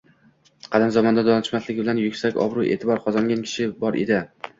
Qadim 0.75 0.93
zamonda 0.95 1.23
donishmandligi 1.27 1.75
bilan 1.83 1.99
yuksak 2.03 2.39
obro`-e`tibor 2.45 3.03
qozongan 3.05 3.45
kishi 3.45 3.69
bor 3.85 3.99
edi 4.07 4.19